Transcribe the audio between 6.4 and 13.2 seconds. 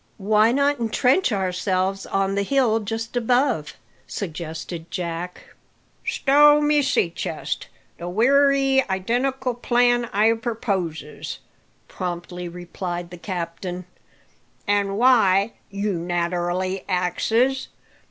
my sea chest! the wery identical plan I perposes," promptly replied the